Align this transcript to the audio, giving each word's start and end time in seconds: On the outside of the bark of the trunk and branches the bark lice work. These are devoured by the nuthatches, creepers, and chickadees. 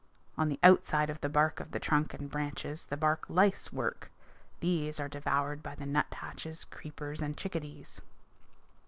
On 0.35 0.49
the 0.49 0.57
outside 0.63 1.11
of 1.11 1.21
the 1.21 1.29
bark 1.29 1.59
of 1.59 1.69
the 1.69 1.79
trunk 1.79 2.11
and 2.15 2.27
branches 2.27 2.85
the 2.85 2.97
bark 2.97 3.23
lice 3.29 3.71
work. 3.71 4.09
These 4.59 4.99
are 4.99 5.07
devoured 5.07 5.61
by 5.61 5.75
the 5.75 5.85
nuthatches, 5.85 6.63
creepers, 6.63 7.21
and 7.21 7.37
chickadees. 7.37 8.01